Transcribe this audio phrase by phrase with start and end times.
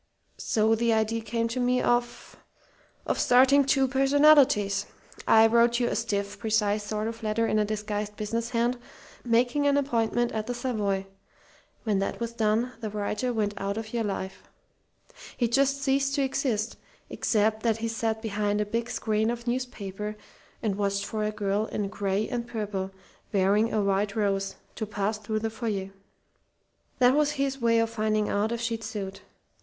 [0.39, 2.35] So the idea came to me of
[3.05, 4.87] of starting two personalities.
[5.27, 8.79] I wrote you a stiff, precise sort of letter in a disguised business hand,
[9.23, 11.05] making an appointment at the Savoy.
[11.83, 14.41] When that was done, the writer went out of your life.
[15.37, 16.77] "He just ceased to exist,
[17.11, 20.17] except that he sat behind a big screen of newspaper
[20.63, 22.89] and watched for a girl in gray and purple,
[23.31, 25.91] wearing a white rose, to pass through the foyer.
[26.97, 29.21] That was his way of finding out if she'd suit.